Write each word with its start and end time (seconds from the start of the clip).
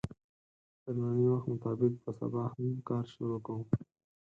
د 0.83 0.85
نني 0.99 1.25
وخت 1.31 1.47
مطابق 1.51 1.91
به 2.03 2.11
سبا 2.19 2.43
هم 2.53 2.65
کار 2.87 3.03
شروع 3.13 3.39
کوو 3.45 3.63